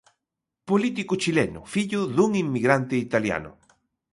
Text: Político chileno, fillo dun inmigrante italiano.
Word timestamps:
Político 0.69 1.13
chileno, 1.23 1.61
fillo 1.73 2.01
dun 2.15 2.31
inmigrante 2.43 2.95
italiano. 3.07 3.51